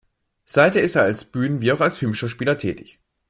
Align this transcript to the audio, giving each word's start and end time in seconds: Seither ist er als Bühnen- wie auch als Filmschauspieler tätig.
Seither 0.45 0.81
ist 0.81 0.95
er 0.95 1.03
als 1.03 1.25
Bühnen- 1.25 1.61
wie 1.61 1.71
auch 1.71 1.79
als 1.79 1.99
Filmschauspieler 1.99 2.57
tätig. 2.57 2.99